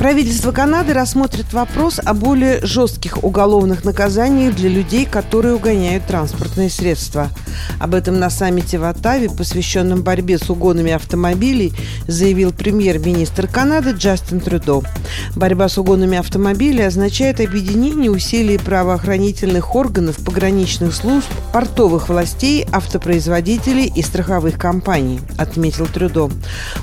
Правительство 0.00 0.50
Канады 0.50 0.94
рассмотрит 0.94 1.52
вопрос 1.52 2.00
о 2.02 2.14
более 2.14 2.64
жестких 2.64 3.22
уголовных 3.22 3.84
наказаниях 3.84 4.56
для 4.56 4.70
людей, 4.70 5.04
которые 5.04 5.54
угоняют 5.54 6.06
транспортные 6.06 6.70
средства. 6.70 7.28
Об 7.78 7.94
этом 7.94 8.18
на 8.18 8.30
саммите 8.30 8.78
в 8.78 8.84
Оттаве, 8.84 9.28
посвященном 9.28 10.02
борьбе 10.02 10.38
с 10.38 10.48
угонами 10.48 10.92
автомобилей, 10.92 11.74
заявил 12.08 12.50
премьер-министр 12.50 13.46
Канады 13.46 13.90
Джастин 13.90 14.40
Трюдо. 14.40 14.80
Борьба 15.36 15.68
с 15.68 15.76
угонами 15.76 16.16
автомобилей 16.16 16.86
означает 16.86 17.38
объединение 17.38 18.10
усилий 18.10 18.56
правоохранительных 18.56 19.74
органов, 19.74 20.16
пограничных 20.24 20.94
служб, 20.94 21.28
портовых 21.52 22.08
властей, 22.08 22.66
автопроизводителей 22.72 23.92
и 23.94 24.00
страховых 24.00 24.56
компаний, 24.56 25.20
отметил 25.36 25.84
Трюдо. 25.84 26.30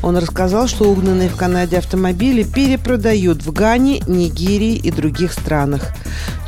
Он 0.04 0.18
рассказал, 0.18 0.68
что 0.68 0.88
угнанные 0.92 1.30
в 1.30 1.36
Канаде 1.36 1.80
автомобили 1.80 2.44
перепродают 2.44 3.07
продают 3.08 3.42
в 3.42 3.54
Гане, 3.54 4.02
Нигерии 4.06 4.76
и 4.76 4.92
других 4.92 5.32
странах. 5.32 5.94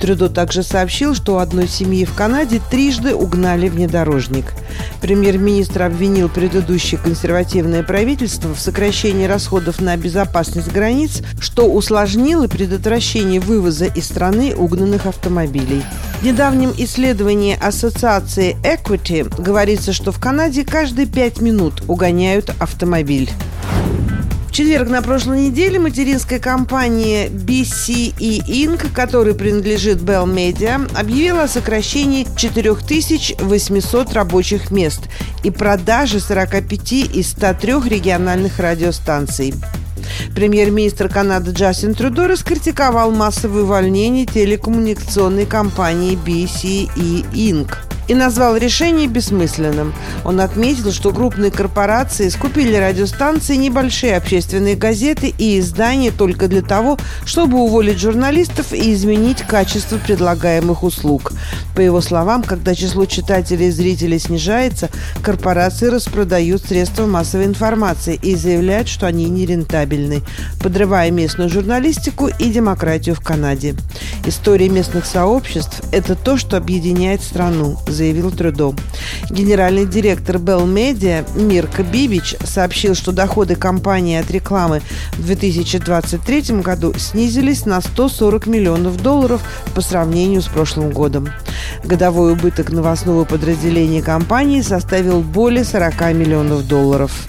Трюдо 0.01 0.27
также 0.27 0.61
сообщил, 0.61 1.15
что 1.15 1.35
у 1.35 1.37
одной 1.37 1.69
семьи 1.69 2.03
в 2.03 2.13
Канаде 2.13 2.59
трижды 2.69 3.15
угнали 3.15 3.69
внедорожник. 3.69 4.53
Премьер-министр 5.01 5.83
обвинил 5.83 6.27
предыдущее 6.27 6.99
консервативное 6.99 7.81
правительство 7.81 8.53
в 8.53 8.59
сокращении 8.59 9.23
расходов 9.23 9.79
на 9.79 9.95
безопасность 9.95 10.69
границ, 10.69 11.21
что 11.39 11.65
усложнило 11.65 12.49
предотвращение 12.49 13.39
вывоза 13.39 13.85
из 13.85 14.03
страны 14.03 14.53
угнанных 14.53 15.05
автомобилей. 15.05 15.81
В 16.19 16.25
недавнем 16.25 16.73
исследовании 16.77 17.57
ассоциации 17.57 18.57
Equity 18.66 19.41
говорится, 19.41 19.94
что 19.94 20.11
в 20.11 20.19
Канаде 20.19 20.66
каждые 20.66 21.07
пять 21.07 21.39
минут 21.39 21.83
угоняют 21.88 22.53
автомобиль. 22.59 23.29
Четверг 24.59 24.89
на 24.89 25.02
прошлой 25.02 25.43
неделе 25.43 25.79
материнская 25.79 26.38
компания 26.38 27.29
BCE 27.29 28.45
Inc., 28.45 28.91
которой 28.91 29.33
принадлежит 29.33 29.99
Bell 29.99 30.25
Media, 30.25 30.85
объявила 30.99 31.43
о 31.43 31.47
сокращении 31.47 32.27
4800 32.35 34.11
рабочих 34.11 34.69
мест 34.69 35.03
и 35.45 35.49
продаже 35.49 36.19
45 36.19 36.91
из 36.91 37.29
103 37.29 37.73
региональных 37.88 38.59
радиостанций. 38.59 39.53
Премьер-министр 40.35 41.07
Канады 41.07 41.51
Джастин 41.51 41.94
Трюдо 41.94 42.27
раскритиковал 42.27 43.11
массовое 43.11 43.63
увольнение 43.63 44.25
телекоммуникационной 44.25 45.45
компании 45.45 46.19
BCE 46.21 47.31
Inc 47.31 47.88
и 48.09 48.15
назвал 48.15 48.57
решение 48.57 49.07
бессмысленным. 49.07 49.93
Он 50.25 50.41
отметил, 50.41 50.91
что 50.91 51.11
крупные 51.11 51.52
корпорации 51.52 52.27
скупили 52.29 52.75
радиостанции, 52.75 53.55
небольшие 53.55 54.17
общественные 54.17 54.75
газеты 54.75 55.33
и 55.38 55.59
издания 55.59 56.11
только 56.11 56.47
для 56.47 56.63
того, 56.63 56.97
чтобы 57.23 57.59
уволить 57.59 57.99
журналистов 57.99 58.73
и 58.73 58.93
изменить 58.93 59.43
качество 59.43 59.97
предлагаемых 59.97 60.83
услуг. 60.83 61.33
По 61.75 61.81
его 61.81 62.01
словам, 62.01 62.41
когда 62.41 62.73
число 62.73 63.05
читателей 63.05 63.67
и 63.67 63.71
зрителей 63.71 64.17
снижается, 64.17 64.89
корпорации 65.21 65.85
распродают 65.85 66.63
средства 66.63 67.05
массовой 67.05 67.45
информации 67.45 68.19
и 68.21 68.35
заявляют, 68.35 68.88
что 68.88 69.05
они 69.05 69.25
нерентабельны, 69.25 70.23
подрывая 70.63 71.11
местную 71.11 71.49
журналистику 71.49 72.27
и 72.27 72.49
демократию 72.49 73.13
в 73.13 73.21
Канаде. 73.21 73.75
История 74.25 74.67
местных 74.67 75.05
сообществ– 75.05 75.81
это 75.91 76.16
то, 76.16 76.38
что 76.38 76.57
объединяет 76.57 77.22
страну, 77.22 77.78
заявил 77.99 78.31
Трюдо. 78.31 78.73
Генеральный 79.29 79.85
директор 79.85 80.37
Bell 80.37 80.65
Media 80.65 81.25
Мирка 81.37 81.83
Бибич 81.83 82.33
сообщил, 82.45 82.95
что 82.95 83.11
доходы 83.11 83.55
компании 83.55 84.17
от 84.17 84.31
рекламы 84.31 84.81
в 85.17 85.25
2023 85.25 86.61
году 86.61 86.93
снизились 86.97 87.65
на 87.65 87.81
140 87.81 88.47
миллионов 88.47 89.01
долларов 89.03 89.41
по 89.75 89.81
сравнению 89.81 90.41
с 90.41 90.45
прошлым 90.45 90.91
годом. 90.91 91.29
Годовой 91.83 92.31
убыток 92.31 92.71
новостного 92.71 93.25
подразделения 93.25 94.01
компании 94.01 94.61
составил 94.61 95.19
более 95.19 95.66
40 95.66 96.13
миллионов 96.13 96.66
долларов. 96.66 97.27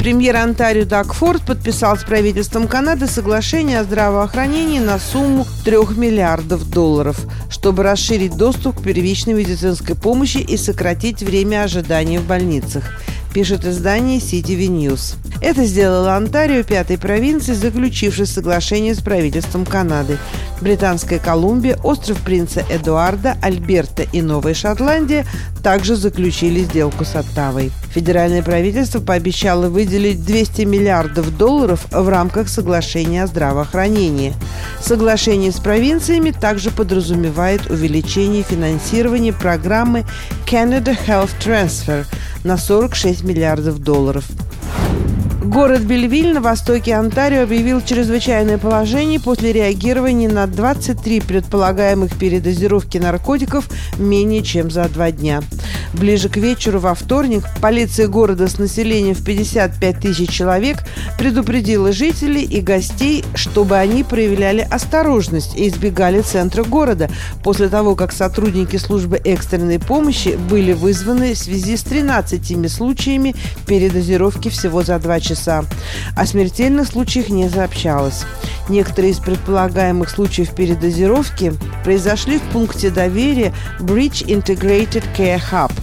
Премьер 0.00 0.36
Онтарио 0.36 0.86
Даг 0.86 1.12
Форд 1.12 1.42
подписал 1.42 1.94
с 1.94 2.04
правительством 2.04 2.68
Канады 2.68 3.06
соглашение 3.06 3.80
о 3.80 3.84
здравоохранении 3.84 4.78
на 4.78 4.98
сумму 4.98 5.46
3 5.66 5.76
миллиардов 5.94 6.70
долларов, 6.70 7.18
чтобы 7.50 7.82
расширить 7.82 8.34
доступ 8.34 8.80
к 8.80 8.82
первичной 8.82 9.34
медицинской 9.34 9.94
помощи 9.94 10.38
и 10.38 10.56
сократить 10.56 11.22
время 11.22 11.64
ожидания 11.64 12.18
в 12.18 12.26
больницах 12.26 12.84
пишет 13.32 13.64
издание 13.64 14.18
CTV 14.18 14.68
News. 14.68 15.16
Это 15.40 15.64
сделала 15.64 16.16
Онтарио, 16.16 16.62
пятой 16.62 16.98
провинции, 16.98 17.52
заключившей 17.52 18.26
соглашение 18.26 18.94
с 18.94 19.00
правительством 19.00 19.64
Канады. 19.64 20.18
Британская 20.60 21.18
Колумбия, 21.18 21.78
остров 21.82 22.20
принца 22.22 22.64
Эдуарда, 22.68 23.36
Альберта 23.40 24.02
и 24.02 24.20
Новая 24.20 24.54
Шотландия 24.54 25.24
также 25.62 25.96
заключили 25.96 26.60
сделку 26.60 27.04
с 27.04 27.16
Оттавой. 27.16 27.70
Федеральное 27.94 28.42
правительство 28.42 29.00
пообещало 29.00 29.68
выделить 29.68 30.24
200 30.24 30.62
миллиардов 30.62 31.36
долларов 31.36 31.86
в 31.90 32.08
рамках 32.08 32.48
соглашения 32.48 33.24
о 33.24 33.26
здравоохранении. 33.26 34.34
Соглашение 34.80 35.52
с 35.52 35.58
провинциями 35.58 36.30
также 36.30 36.70
подразумевает 36.70 37.70
увеличение 37.70 38.42
финансирования 38.42 39.32
программы 39.32 40.04
Canada 40.46 40.96
Health 41.06 41.30
Transfer 41.44 42.04
на 42.44 42.56
46 42.56 43.24
миллиардов 43.24 43.78
долларов. 43.78 44.24
Город 45.50 45.80
Бельвиль 45.80 46.32
на 46.32 46.40
востоке 46.40 46.94
Онтарио 46.94 47.42
объявил 47.42 47.80
чрезвычайное 47.80 48.56
положение 48.56 49.18
после 49.18 49.52
реагирования 49.52 50.28
на 50.28 50.46
23 50.46 51.22
предполагаемых 51.22 52.16
передозировки 52.16 52.98
наркотиков 52.98 53.68
менее 53.98 54.44
чем 54.44 54.70
за 54.70 54.88
два 54.88 55.10
дня. 55.10 55.42
Ближе 55.92 56.28
к 56.28 56.36
вечеру 56.36 56.78
во 56.78 56.94
вторник 56.94 57.44
полиция 57.60 58.06
города 58.06 58.46
с 58.46 58.58
населением 58.58 59.14
в 59.14 59.24
55 59.24 60.00
тысяч 60.00 60.30
человек 60.30 60.78
предупредила 61.18 61.92
жителей 61.92 62.44
и 62.44 62.60
гостей, 62.60 63.24
чтобы 63.34 63.76
они 63.76 64.04
проявляли 64.04 64.66
осторожность 64.70 65.56
и 65.56 65.68
избегали 65.68 66.20
центра 66.20 66.62
города 66.62 67.10
после 67.42 67.68
того, 67.68 67.96
как 67.96 68.12
сотрудники 68.12 68.76
службы 68.76 69.20
экстренной 69.24 69.80
помощи 69.80 70.38
были 70.48 70.72
вызваны 70.72 71.34
в 71.34 71.38
связи 71.38 71.76
с 71.76 71.82
13 71.82 72.70
случаями 72.70 73.34
передозировки 73.66 74.48
всего 74.48 74.82
за 74.82 74.98
два 75.00 75.18
часа. 75.18 75.64
О 76.14 76.24
смертельных 76.24 76.86
случаях 76.86 77.30
не 77.30 77.48
сообщалось. 77.48 78.24
Некоторые 78.68 79.12
из 79.12 79.18
предполагаемых 79.18 80.08
случаев 80.08 80.54
передозировки 80.54 81.52
произошли 81.82 82.38
в 82.38 82.42
пункте 82.52 82.90
доверия 82.90 83.52
Bridge 83.80 84.26
Integrated 84.26 85.04
Care 85.16 85.40
Hub– 85.50 85.72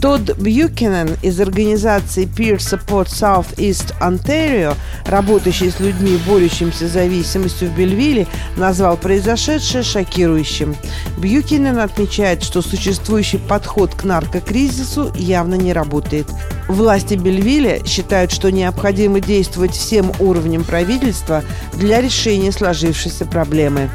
Тодд 0.00 0.36
Бьюкинен 0.38 1.16
из 1.22 1.40
организации 1.40 2.26
Peer 2.26 2.58
Support 2.58 3.06
South 3.06 3.56
East 3.56 3.94
Ontario, 4.00 4.74
работающий 5.06 5.70
с 5.70 5.80
людьми, 5.80 6.18
борющимся 6.26 6.86
с 6.86 6.92
зависимостью 6.92 7.68
в 7.68 7.76
Бельвилле, 7.76 8.26
назвал 8.56 8.96
произошедшее 8.96 9.82
шокирующим. 9.82 10.76
Бьюкинен 11.18 11.78
отмечает, 11.78 12.42
что 12.42 12.62
существующий 12.62 13.38
подход 13.38 13.94
к 13.94 14.04
наркокризису 14.04 15.12
явно 15.16 15.54
не 15.54 15.72
работает. 15.72 16.26
Власти 16.68 17.14
Бельвилля 17.14 17.84
считают, 17.86 18.32
что 18.32 18.50
необходимо 18.50 19.20
действовать 19.20 19.72
всем 19.72 20.12
уровням 20.20 20.64
правительства 20.64 21.42
для 21.74 22.00
решения 22.00 22.52
сложившейся 22.52 23.24
проблемы. 23.24 23.88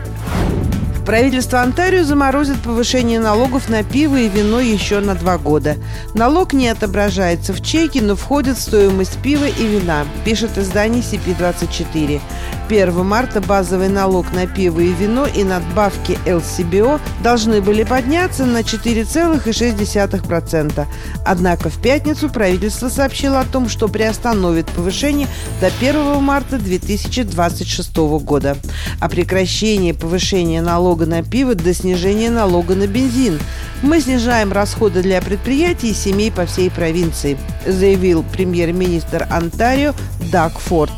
Правительство 1.06 1.62
Онтарио 1.62 2.04
заморозит 2.04 2.62
повышение 2.62 3.20
налогов 3.20 3.70
на 3.70 3.84
пиво 3.84 4.18
и 4.18 4.30
вино 4.30 4.60
еще 4.60 5.00
на 5.00 5.16
два 5.16 5.40
года. 5.40 5.78
Налог 6.14 6.54
не 6.54 6.68
отображается 6.68 7.54
в 7.54 7.62
чеке, 7.62 8.02
но 8.02 8.16
входит 8.16 8.58
в 8.58 8.62
стоимость 8.62 9.18
пива 9.22 9.46
и 9.46 9.66
вина, 9.66 10.06
пишет 10.24 10.58
издание 10.58 11.02
CP24. 11.02 12.22
1 12.70 13.06
марта 13.06 13.42
базовый 13.42 13.90
налог 13.90 14.32
на 14.34 14.48
пиво 14.48 14.80
и 14.80 14.94
вино 14.94 15.26
и 15.26 15.44
надбавки 15.44 16.18
LCBO 16.26 17.02
должны 17.22 17.62
были 17.62 17.84
подняться 17.84 18.46
на 18.46 18.62
4,6%. 18.62 20.86
Однако 21.26 21.70
в 21.70 21.82
пятницу 21.82 22.30
правительство 22.30 22.88
сообщило 22.88 23.42
о 23.42 23.46
том, 23.46 23.68
что 23.68 23.90
приостановит 23.90 24.68
повышение 24.68 25.28
до 25.60 25.68
1 25.68 26.24
марта 26.24 26.58
2026 26.60 27.98
года. 28.24 28.56
О 29.02 29.10
прекращении 29.10 29.92
повышения 29.92 30.62
налога 30.62 30.91
налога 30.92 31.06
на 31.06 31.24
пиво 31.24 31.56
до 31.56 31.74
снижения 31.74 32.30
налога 32.30 32.76
на 32.76 32.86
бензин. 32.86 33.40
Мы 33.82 34.02
снижаем 34.02 34.52
расходы 34.52 35.02
для 35.02 35.22
предприятий 35.22 35.92
и 35.92 35.94
семей 35.94 36.34
по 36.34 36.46
всей 36.46 36.70
провинции, 36.70 37.38
заявил 37.66 38.24
премьер-министр 38.24 39.26
Онтарио 39.32 39.94
Даг 40.34 40.60
Форд. 40.60 40.92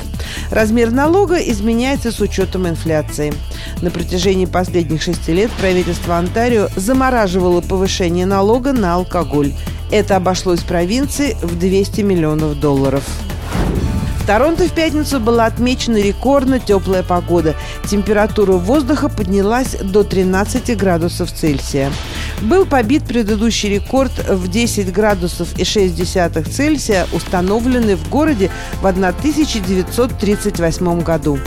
Размер 0.50 0.90
налога 0.90 1.36
изменяется 1.36 2.12
с 2.12 2.20
учетом 2.22 2.68
инфляции. 2.68 3.34
На 3.84 3.92
протяжении 3.92 4.48
последних 4.48 5.04
шести 5.04 5.32
лет 5.32 5.52
правительство 5.60 6.18
Онтарио 6.18 6.70
замораживало 6.76 7.62
повышение 7.62 8.26
налога 8.26 8.74
на 8.74 8.96
алкоголь. 8.96 9.54
Это 9.92 10.16
обошлось 10.16 10.62
провинции 10.62 11.38
в 11.44 11.60
200 11.60 12.02
миллионов 12.02 12.60
долларов. 12.60 13.04
В 14.24 14.26
Торонто 14.26 14.64
в 14.64 14.72
пятницу 14.72 15.20
была 15.20 15.48
отмечена 15.48 15.98
рекордно 15.98 16.58
теплая 16.58 17.04
погода. 17.04 17.56
Температура 17.90 18.54
воздуха 18.54 19.10
поднялась 19.10 19.76
до 19.76 20.06
13 20.06 20.78
градусов 20.78 21.30
Цельсия. 21.30 21.92
Был 22.42 22.66
побит 22.66 23.04
предыдущий 23.04 23.68
рекорд 23.68 24.14
в 24.30 24.48
10 24.48 24.94
градусов 24.94 25.50
и 25.60 25.66
6 25.66 25.94
десятых 25.94 26.50
Цельсия, 26.50 27.06
установленный 27.12 27.96
в 27.96 28.10
городе 28.10 28.50
в 28.82 28.88
1938 28.88 31.02
году. 31.02 31.38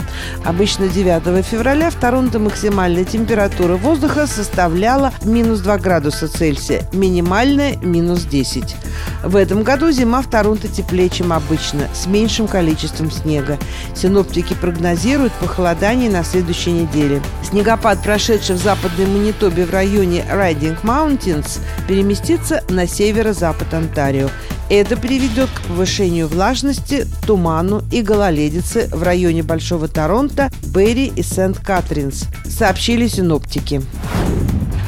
Обычно 0.45 0.87
9 0.87 1.43
февраля 1.43 1.89
в 1.89 1.95
Торонто 1.95 2.37
максимальная 2.37 3.05
температура 3.05 3.75
воздуха 3.75 4.27
составляла 4.27 5.11
минус 5.23 5.61
2 5.61 5.79
градуса 5.79 6.27
Цельсия, 6.27 6.83
минимальная– 6.93 7.75
минус 7.81 8.25
10. 8.25 8.75
В 9.23 9.35
этом 9.35 9.63
году 9.63 9.91
зима 9.91 10.21
в 10.21 10.29
Торонто 10.29 10.67
теплее, 10.67 11.09
чем 11.09 11.33
обычно, 11.33 11.87
с 11.93 12.05
меньшим 12.05 12.47
количеством 12.47 13.11
снега. 13.11 13.57
Синоптики 13.95 14.53
прогнозируют 14.53 15.33
похолодание 15.33 16.09
на 16.09 16.23
следующей 16.23 16.71
неделе. 16.71 17.21
Снегопад, 17.43 18.01
прошедший 18.03 18.55
в 18.55 18.63
западной 18.63 19.05
Манитобе 19.05 19.65
в 19.65 19.71
районе 19.71 20.23
Райдинг 20.29 20.83
Mountains, 20.83 21.59
переместится 21.87 22.63
на 22.69 22.87
северо-запад 22.87 23.73
Онтарио. 23.73 24.29
Это 24.69 24.97
приведет 24.97 25.49
к 25.49 25.61
повышению 25.61 26.27
влажности, 26.27 27.07
туману 27.25 27.83
и 27.89 28.01
гололедице 28.01 28.89
в 28.91 29.01
районе 29.01 29.41
Большого 29.41 29.87
Торонто, 29.87 30.51
Берри 30.63 31.11
и 31.15 31.23
Сент-Катринс, 31.23 32.25
сообщили 32.45 33.07
синоптики. 33.07 33.81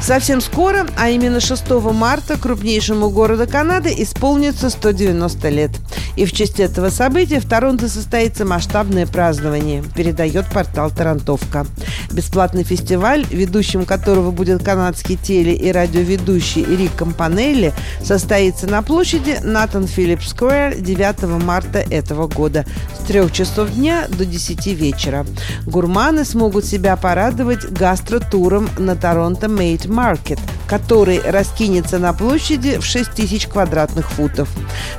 Совсем 0.00 0.40
скоро, 0.40 0.86
а 0.96 1.10
именно 1.10 1.40
6 1.40 1.70
марта, 1.92 2.38
крупнейшему 2.38 3.10
городу 3.10 3.46
Канады 3.46 3.94
исполнится 3.96 4.70
190 4.70 5.48
лет. 5.50 5.70
И 6.16 6.24
в 6.24 6.32
честь 6.32 6.58
этого 6.58 6.90
события 6.90 7.38
в 7.38 7.48
Торонто 7.48 7.88
состоится 7.88 8.44
масштабное 8.44 9.06
празднование, 9.06 9.84
передает 9.94 10.46
портал 10.46 10.90
«Тарантовка». 10.90 11.66
Бесплатный 12.10 12.64
фестиваль, 12.64 13.24
ведущим 13.30 13.84
которого 13.84 14.30
будет 14.30 14.64
канадский 14.64 15.16
теле- 15.16 15.54
и 15.54 15.70
радиоведущий 15.70 16.64
Рик 16.64 16.96
Кампанелли, 16.96 17.72
состоится 18.02 18.66
на 18.66 18.82
площади 18.82 19.38
Натан 19.44 19.86
Филлип 19.86 20.22
Сквер 20.22 20.74
9 20.76 21.42
марта 21.42 21.78
этого 21.78 22.26
года 22.26 22.64
с 22.98 23.06
3 23.06 23.30
часов 23.32 23.70
дня 23.70 24.06
до 24.08 24.24
10 24.24 24.66
вечера. 24.74 25.24
Гурманы 25.66 26.24
смогут 26.24 26.64
себя 26.64 26.96
порадовать 26.96 27.70
гастротуром 27.70 28.68
на 28.78 28.96
Торонто 28.96 29.48
Мейт 29.48 29.86
Market, 29.90 30.38
который 30.66 31.20
раскинется 31.20 31.98
на 31.98 32.12
площади 32.12 32.78
в 32.78 32.84
6 32.84 33.10
тысяч 33.10 33.46
квадратных 33.46 34.10
футов. 34.10 34.48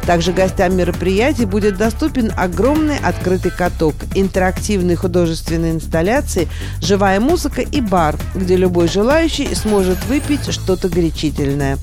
Также 0.06 0.34
гостям 0.34 0.76
мероприятий 0.76 1.46
будет 1.46 1.78
доступен 1.78 2.32
огромный 2.38 2.98
открытый 2.98 3.52
каток, 3.52 3.96
интерактивные 4.16 4.98
художественные 4.98 5.74
инсталляции, 5.74 6.48
живая 6.82 7.20
музыка 7.20 7.62
и 7.62 7.82
бар, 7.82 8.18
где 8.36 8.56
любой 8.56 8.88
желающий 8.88 9.54
сможет 9.56 10.04
выпить 10.06 10.52
что-то 10.52 10.90
горячительное. 10.90 11.78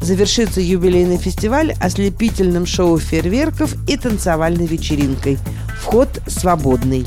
Завершится 0.00 0.60
юбилейный 0.60 1.18
фестиваль 1.18 1.74
ослепительным 1.80 2.66
шоу 2.66 2.98
фейерверков 2.98 3.74
и 3.88 3.96
танцевальной 3.96 4.66
вечеринкой. 4.66 5.38
Вход 5.80 6.08
свободный. 6.26 7.06